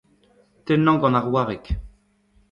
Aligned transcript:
tennañ 0.65 0.97
gant 1.01 1.17
ar 1.19 1.27
wareg 1.33 1.65